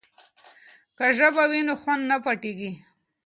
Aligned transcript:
که 0.97 1.05
ژبه 1.17 1.43
وي 1.51 1.61
نو 1.67 1.73
خوند 1.81 2.03
نه 2.11 2.17
پټیږي. 2.23 2.71